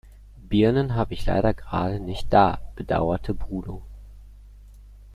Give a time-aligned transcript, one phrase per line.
[0.49, 3.83] Birnen habe ich leider gerade nicht da, bedauerte Bruno.